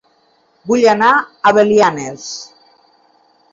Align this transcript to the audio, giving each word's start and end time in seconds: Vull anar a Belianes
Vull 0.71 0.85
anar 0.93 1.09
a 1.17 1.53
Belianes 1.59 2.25